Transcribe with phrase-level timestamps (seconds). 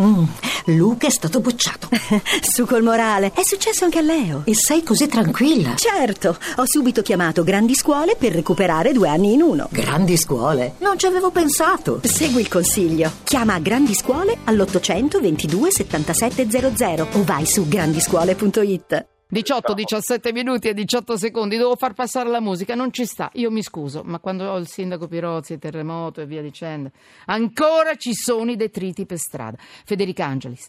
[0.00, 0.24] Mm,
[0.66, 1.88] Luca è stato bocciato.
[2.42, 3.32] Su col morale.
[3.34, 4.42] È successo anche a Leo.
[4.44, 5.74] E sei così tranquilla?
[5.76, 9.68] Certo, ho subito chiamato Grandi Scuole per recuperare due anni in uno.
[9.70, 10.74] Grandi scuole?
[10.78, 12.00] Non ci avevo pensato.
[12.02, 13.10] Segui il consiglio.
[13.24, 19.06] Chiama Grandi Scuole all'800 22 7700 o vai su grandiscuole.it.
[19.32, 23.48] 18, 17 minuti e 18 secondi, devo far passare la musica, non ci sta, io
[23.52, 26.90] mi scuso, ma quando ho il sindaco Pirozzi, il terremoto e via dicendo,
[27.26, 29.56] ancora ci sono i detriti per strada.
[29.84, 30.66] Federica Angelis,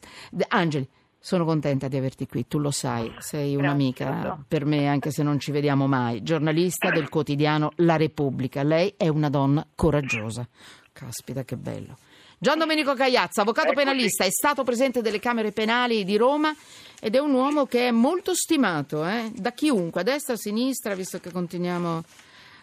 [0.49, 0.87] Angeli,
[1.17, 5.39] sono contenta di averti qui, tu lo sai, sei un'amica per me anche se non
[5.39, 10.47] ci vediamo mai, giornalista del quotidiano La Repubblica, lei è una donna coraggiosa.
[10.93, 11.97] Caspita che bello.
[12.43, 16.51] Gian Domenico Cagliazza, avvocato penalista, è stato presidente delle Camere Penali di Roma
[16.99, 20.95] ed è un uomo che è molto stimato eh, da chiunque, a destra, a sinistra,
[20.95, 22.03] visto che continuiamo...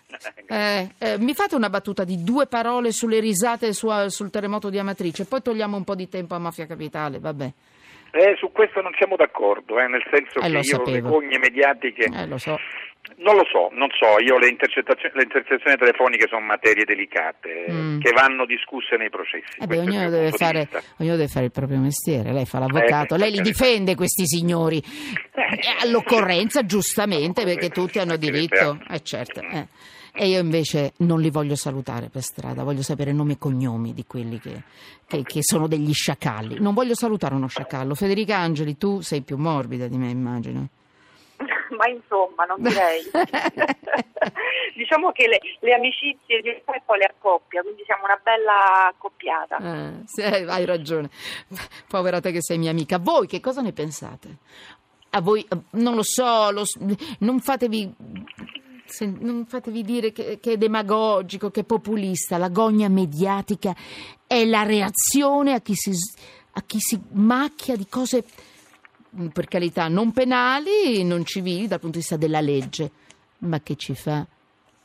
[0.51, 4.79] Eh, eh, mi fate una battuta di due parole sulle risate su, sul terremoto di
[4.79, 7.53] Amatrice, poi togliamo un po' di tempo a Mafia Capitale, vabbè.
[8.13, 10.91] Eh, su questo non siamo d'accordo, eh, nel senso Eh, che io sapevo.
[10.91, 12.59] le gogne mediatiche Eh, lo so.
[13.17, 17.73] Non lo so, non so, io le intercettazioni, le intercettazioni telefoniche sono materie delicate eh,
[17.73, 18.01] Mm.
[18.01, 19.59] che vanno discusse nei processi.
[19.59, 22.33] Eh beh, ognuno deve, fare, ognuno deve fare il proprio mestiere.
[22.33, 23.59] Lei fa l'avvocato, Eh, lei li carità.
[23.65, 24.79] difende questi signori.
[24.79, 28.79] Eh, Eh, all'occorrenza, giustamente, perché tutti hanno diritto.
[28.91, 29.41] Eh, certo.
[29.41, 29.67] eh.
[30.13, 34.05] E io invece non li voglio salutare per strada, voglio sapere nomi e cognomi di
[34.07, 34.63] quelli che,
[35.07, 36.59] che- che sono degli sciacalli.
[36.61, 37.95] Non voglio salutare uno sciacallo.
[37.95, 40.69] Federica Angeli, tu sei più morbida di me, immagino.
[41.77, 43.03] ma insomma non direi.
[44.75, 49.57] diciamo che le, le amicizie di un po' le accoppia, quindi siamo una bella accoppiata.
[49.59, 51.11] Eh, sì, hai ragione.
[51.89, 52.99] Povera te che sei mia amica.
[52.99, 54.37] Voi che cosa ne pensate?
[55.11, 56.65] A voi, eh, non lo so, lo
[57.21, 57.95] non fatevi.
[58.85, 62.39] se- non fatevi dire che, che è demagogico, che è populista.
[62.39, 63.75] La gogna mediatica
[64.27, 65.93] è la reazione a chi si,
[66.53, 68.25] a chi si macchia di cose,
[69.33, 72.91] per carità, non penali, non civili dal punto di vista della legge,
[73.39, 74.27] ma che ci fa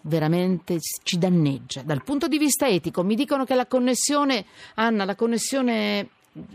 [0.06, 3.04] veramente ci danneggia dal punto di vista etico.
[3.04, 4.46] Mi dicono che la connessione,
[4.76, 6.10] Anna, la connessione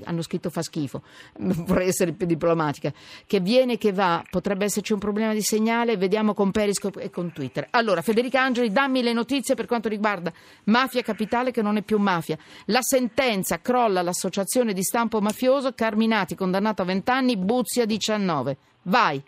[0.05, 1.03] hanno scritto fa schifo,
[1.39, 2.93] vorrei essere più diplomatica,
[3.27, 7.33] che viene che va, potrebbe esserci un problema di segnale, vediamo con Periscope e con
[7.33, 7.67] Twitter.
[7.71, 10.33] Allora, Federica Angeli, dammi le notizie per quanto riguarda
[10.65, 12.37] Mafia Capitale che non è più mafia.
[12.67, 18.57] La sentenza crolla l'associazione di stampo mafioso, Carminati condannato a 20 anni, Buzzi a 19.
[18.83, 19.23] Vai.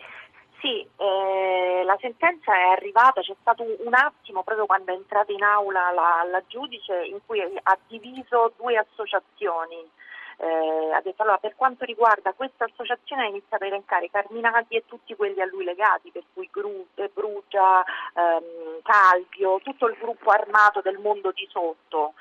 [0.59, 5.31] Sì, eh, la sentenza è arrivata, c'è stato un- un attimo proprio quando è entrata
[5.31, 9.83] in aula la, la giudice in cui ha diviso due associazioni.
[10.37, 14.83] Eh, ha detto allora per quanto riguarda questa associazione ha iniziato a elencare Carminati e
[14.87, 17.83] tutti quelli a lui legati, per cui Gru- eh, Brugia,
[18.13, 22.13] ehm, Calvio, tutto il gruppo armato del mondo di sotto.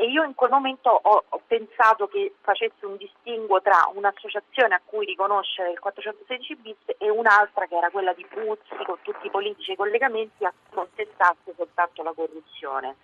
[0.00, 4.80] E io in quel momento ho, ho pensato che facesse un distinguo tra un'associazione a
[4.84, 9.30] cui riconoscere il 416 bis e un'altra che era quella di Buzzi con tutti i
[9.30, 12.94] politici e i collegamenti a cui contestasse soltanto la corruzione.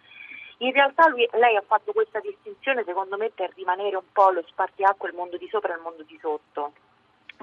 [0.59, 4.43] In realtà lui- lei ha fatto questa distinzione secondo me per rimanere un po' lo
[4.47, 6.73] spartiacque il mondo di sopra e il mondo di sotto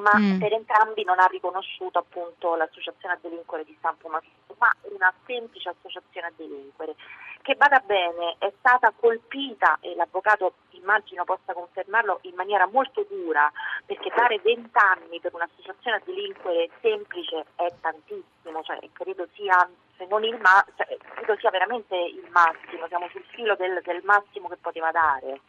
[0.02, 0.40] ma Mm.
[0.40, 5.70] per entrambi non ha riconosciuto appunto l'associazione a delinquere di stampo mafioso, ma una semplice
[5.70, 6.96] associazione a delinquere
[7.42, 13.52] che vada bene è stata colpita e l'avvocato immagino possa confermarlo in maniera molto dura
[13.86, 20.06] perché dare 20 anni per un'associazione a delinquere semplice è tantissimo, cioè credo sia se
[20.06, 24.48] non il ma- cioè, credo sia veramente il massimo, siamo sul filo del, del massimo
[24.48, 25.42] che poteva dare.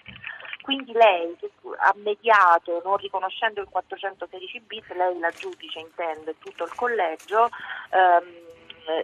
[0.62, 1.36] Quindi lei
[1.78, 7.50] ha mediato non riconoscendo il 416 bis, lei la giudice intende tutto il collegio,
[7.90, 8.50] ehm,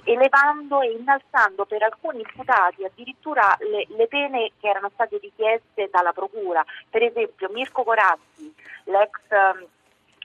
[0.05, 6.13] elevando e innalzando per alcuni imputati addirittura le, le pene che erano state richieste dalla
[6.13, 6.65] Procura.
[6.89, 8.55] Per esempio Mirko Corazzi,
[8.85, 9.11] l'ex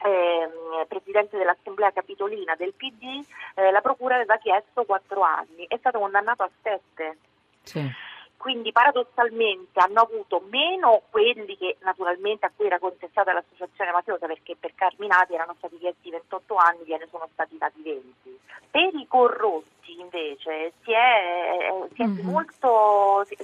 [0.03, 5.99] ehm, presidente dell'Assemblea Capitolina del PD, eh, la Procura aveva chiesto quattro anni, è stato
[5.99, 7.17] condannato a sette.
[7.63, 8.02] Sì.
[8.43, 14.57] Quindi paradossalmente hanno avuto meno quelli che naturalmente a cui era contestata l'associazione mafiosa perché
[14.59, 18.39] per Carminati erano stati chiesti 28 anni, gliene sono stati dati 20.
[18.69, 22.19] Per i corrotti invece si è, si è Mhm.
[22.25, 23.37] molto, si-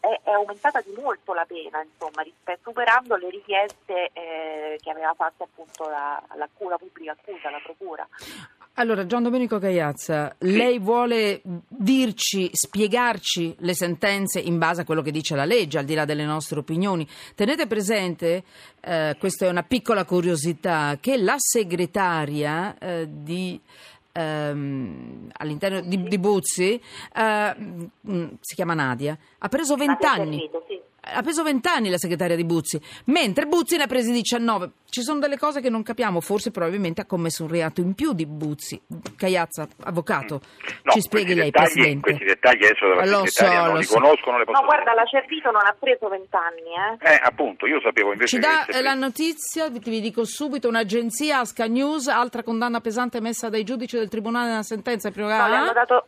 [0.00, 5.12] è, è aumentata di molto la pena insomma, rispetto, superando le richieste eh, che aveva
[5.12, 8.08] fatto appunto la, la, la pubblica accusa, la procura.
[8.78, 15.10] Allora, Gian Domenico Cagliazza, lei vuole dirci, spiegarci le sentenze in base a quello che
[15.10, 17.08] dice la legge, al di là delle nostre opinioni.
[17.34, 18.44] Tenete presente,
[18.80, 23.58] eh, questa è una piccola curiosità, che la segretaria eh, di
[24.12, 26.78] ehm, all'interno di, di Buzzi,
[27.14, 30.50] eh, mm, si chiama Nadia, ha preso vent'anni.
[30.68, 30.80] Sì.
[31.14, 34.70] Ha preso 20 anni la segretaria di Buzzi, mentre Buzzi ne ha presi 19.
[34.88, 38.12] Ci sono delle cose che non capiamo, forse probabilmente ha commesso un reato in più
[38.12, 38.80] di Buzzi.
[39.16, 40.40] Cagliazza, avvocato,
[40.82, 42.00] No, ci spieghi lei, dettagli- Presidente.
[42.00, 43.94] Questi dettagli adesso della Lo segretaria so, non lo li so.
[43.94, 46.60] conosco, non le posso No, guarda, la Cervito non ha preso vent'anni,
[47.00, 47.12] eh.
[47.12, 51.40] Eh, appunto, io sapevo invece Ci che dà eh, la notizia, vi dico subito, un'agenzia,
[51.40, 55.72] Asca News, altra condanna pesante emessa dai giudici del Tribunale nella sentenza No, le hanno
[55.72, 56.06] dato,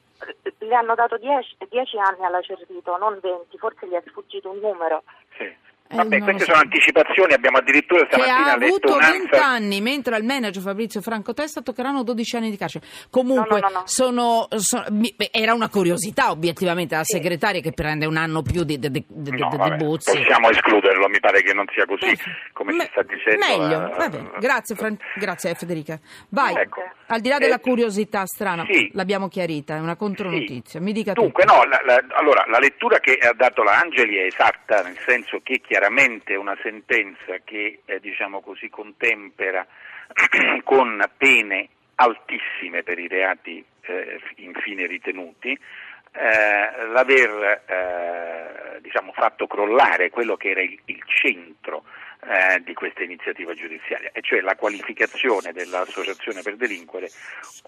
[0.59, 4.59] le hanno dato 10, 10 anni alla Cervito, non 20, forse gli è sfuggito un
[4.59, 5.03] numero.
[5.37, 5.67] Sì.
[5.91, 6.51] Eh, Vabbè, non queste so.
[6.53, 10.63] sono anticipazioni, abbiamo addirittura che stamattina ha letto avuto 20 un'ANSA anni, mentre al manager
[10.63, 12.85] Fabrizio Franco Testa toccheranno 12 anni di carcere.
[13.09, 13.83] Comunque, No, no, no, no.
[13.87, 14.85] sono- sono-
[15.31, 19.31] era una curiosità obiettivamente la segretaria che prende un anno più di, di, di, di-
[19.31, 20.15] No, di vabbè, Buzzi.
[20.15, 22.19] possiamo escluderlo, mi pare che non sia così, Beh,
[22.53, 23.47] come me- si sta dicendo.
[23.47, 24.31] Meglio, eh, va bene.
[24.41, 25.99] Grazie, Fran- grazie Federica.
[26.29, 26.83] Vai, Ecco.
[27.09, 28.91] Al di là della Eh, curiosità strana, sì.
[28.95, 30.79] l'abbiamo chiarita, è una contronotizia.
[30.79, 30.85] Sì.
[30.85, 31.57] Mi dica Dunque, tutto.
[31.57, 35.41] no, la, la- allora, la lettura che ha dato la Angeli è esatta, nel senso
[35.43, 39.67] che chiaramente è una sentenza che, eh, diciamo così, contempera
[40.65, 45.51] con pene altissime per i reati eh, infine ritenuti,
[46.13, 51.85] eh, l'aver eh, diciamo, fatto crollare quello che era il, il centro
[52.27, 57.11] eh, di questa iniziativa giudiziaria, e cioè la qualificazione dell'associazione per delinquere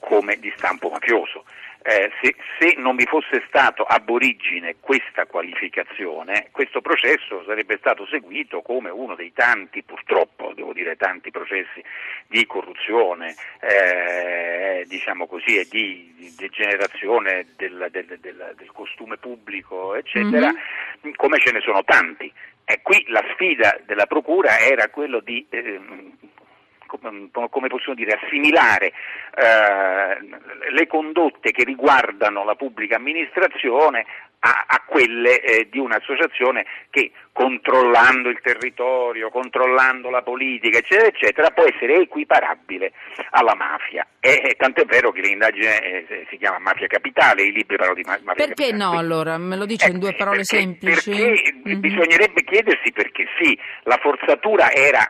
[0.01, 1.45] come di stampo mafioso.
[1.83, 8.07] Eh, se, se non vi fosse stato ab origine questa qualificazione, questo processo sarebbe stato
[8.07, 11.83] seguito come uno dei tanti, purtroppo devo dire tanti processi
[12.31, 19.97] di corruzione, eh, diciamo così, e di, di degenerazione del, del- del- del costume pubblico,
[19.97, 20.53] eccetera,
[21.17, 22.33] come ce ne sono tanti.
[22.65, 25.45] E qui la sfida della Procura era quello di,
[26.87, 28.93] come, come possiamo dire, assimilare
[29.35, 30.19] eh,
[30.71, 34.07] le condotte che riguardano la pubblica amministrazione
[34.43, 41.51] a, a quelle eh, di un'associazione che controllando il territorio, controllando la politica, eccetera, eccetera,
[41.51, 42.93] può essere equiparabile
[43.31, 44.07] alla mafia.
[44.19, 48.19] E, tant'è vero che l'indagine eh, si chiama mafia capitale, i libri parlano di ma-
[48.23, 48.77] mafia Perché capitale.
[48.83, 49.39] no Quindi- allora?
[49.39, 51.11] Me lo dice in due eh, parole perché- semplici?
[51.11, 51.81] Perché Mhm.
[51.81, 55.07] bisognerebbe chiedersi perché sì, la forzatura era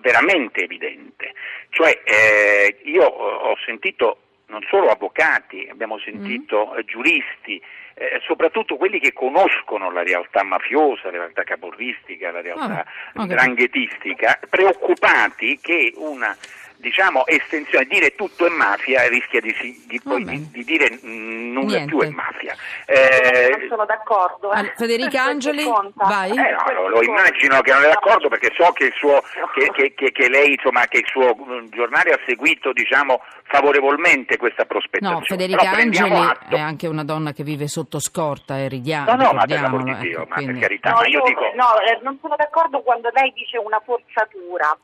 [0.00, 1.32] veramente evidente.
[1.70, 6.78] Cioè, eh, io ho sentito non solo avvocati, abbiamo sentito Mm.
[6.78, 7.62] eh, giuristi,
[7.94, 13.34] eh, soprattutto quelli che conoscono la realtà mafiosa, la realtà caporristica, la realtà ho capito.
[13.34, 16.36] dranghetistica, preoccupati che una
[16.84, 19.52] diciamo estensione, dire tutto è mafia rischia di,
[19.88, 21.86] di poi di, di dire nulla Niente.
[21.86, 22.54] più è mafia.
[22.86, 24.52] Eh, non sono d'accordo.
[24.52, 24.72] Eh.
[24.76, 25.64] Federica Angeli,
[25.94, 26.30] vai.
[26.30, 29.22] eh, no, lo, lo immagino che non è d'accordo perché so che il suo,
[29.54, 34.36] che, che- che- che lei, insomma, che il suo mm, giornale ha seguito, diciamo, favorevolmente
[34.36, 35.14] questa prospettazione.
[35.20, 36.54] No, Federica Angeli atto.
[36.54, 39.14] è anche una donna che vive sotto scorta e ridiamo.
[39.14, 41.22] No, no, ma per l'amor di Dio, ecco, ma per carità, No, ma io io
[41.24, 41.40] dico...
[41.54, 44.76] no, eh, non sono d'accordo quando lei dice una forzatura.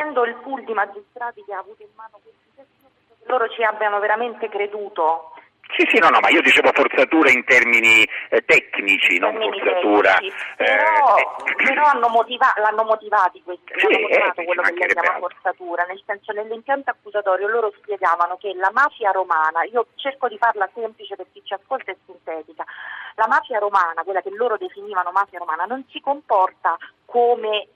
[0.00, 3.98] Essendo il pool di magistrati che ha avuto in mano questi testi, loro ci abbiano
[4.00, 5.32] veramente creduto.
[5.76, 10.12] Sì, sì, no, no, ma io dicevo forzatura in termini eh, tecnici, non termini forzatura...
[10.14, 10.34] tecnici.
[10.56, 14.70] eh, Però, eh, però hanno motiva- l'hanno motivati questi, Sì, l'hanno motivato eh, quello che
[14.70, 20.26] mancherebbe chiama forzatura, nel senso nell'impianto accusatorio loro spiegavano che la mafia romana, io cerco
[20.28, 22.64] di farla semplice per chi ci ascolta e sintetica,
[23.14, 27.68] la mafia romana, quella che loro definivano mafia romana, non si comporta come eh,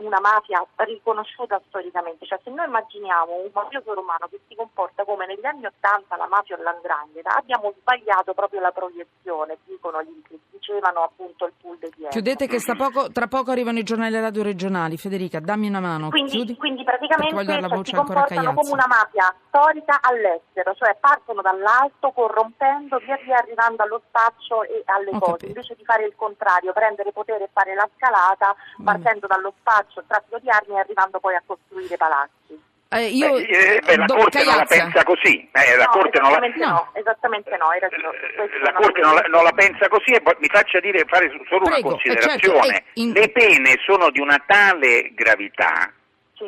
[0.00, 5.26] una mafia riconosciuta storicamente, cioè se noi immaginiamo un mafioso romano che si comporta come
[5.26, 10.22] negli anni Ottanta la mafia o l'andrangheta, abbiamo sbagliato proprio la proiezione, dicono gli
[10.70, 12.12] dicevano appunto il pool dei dieci.
[12.12, 14.96] Chiudete che sta poco, tra poco arrivano i giornali radio regionali.
[14.96, 16.08] Federica, dammi una mano.
[16.10, 22.98] Quindi, quindi praticamente cioè, si comportano come una mafia storica all'estero, cioè partono dall'alto corrompendo
[22.98, 25.46] via via arrivando allo spaccio e alle Ho cose, capito.
[25.46, 28.54] invece di fare il contrario, prendere potere e fare la scalata
[28.84, 29.52] partendo dallo
[29.90, 32.68] spaccio, il traffico di armi e arrivando poi a costruire palazzi.
[32.92, 34.82] Eh, io, Beh, eh, beh, la Corte non la Cagliazza.
[34.82, 36.38] pensa così, eh, la no, Corte non la...
[36.38, 36.90] esattamente No.
[36.94, 38.02] esattamente no, hai ragione.
[38.18, 41.30] Eh, La non- Corte non la, non la pensa così e mi faccia dire, fare
[41.48, 42.18] solo Prego, una eh, certo,
[42.50, 42.76] considerazione.
[42.78, 45.92] eh, in- Le pene sono di una tale gravità
[46.34, 46.46] Sì,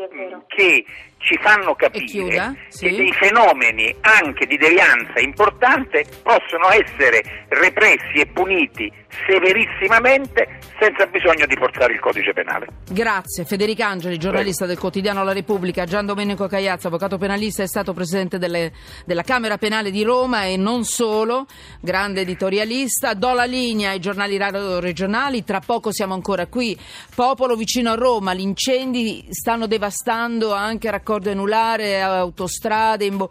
[0.48, 0.84] che
[1.22, 2.54] ci fanno capire chiuda?
[2.68, 2.88] Sì.
[2.88, 8.92] che dei fenomeni anche di devianza importante possono essere repressi e puniti
[9.26, 12.66] severissimamente senza bisogno di forzare il codice penale.
[12.90, 13.44] Grazie.
[13.44, 15.84] Federica Angeli, giornalista del quotidiano La Repubblica.
[15.84, 18.72] Gian Domenico Cagliazza, avvocato penalista, è stato presidente delle-
[19.04, 21.46] della Camera Penale di Roma e non solo,
[21.80, 23.14] grande editorialista.
[23.14, 24.38] Do la linea ai giornali
[24.80, 26.76] regionali, tra poco siamo ancora qui.
[27.14, 33.04] Popolo vicino a Roma, gli incendi stanno devastando anche raccordo anulare, autostrade.
[33.04, 33.30] in bo-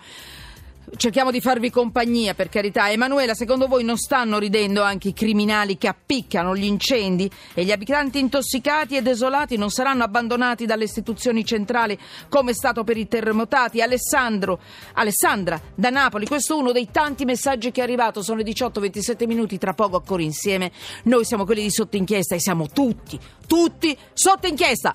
[0.98, 2.92] cerchiamo di farvi compagnia, per carità.
[2.92, 7.72] Emanuela, secondo voi non stanno ridendo anche i criminali che appiccano gli incendi e gli
[7.72, 11.98] abitanti intossicati e desolati non saranno abbandonati dalle istituzioni centrali
[12.30, 13.82] come è stato per i terremotati?
[13.82, 14.60] Alessandro,
[14.94, 19.26] Alessandra da Napoli, questo è uno dei tanti messaggi che è arrivato, sono le 18-27
[19.26, 20.72] minuti, tra poco ancora insieme.
[21.04, 24.94] Noi siamo quelli di sotto inchiesta e siamo tutti, tutti sotto inchiesta.